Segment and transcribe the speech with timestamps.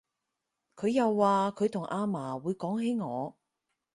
[0.75, 3.37] 佢又話佢同阿嫲會講起我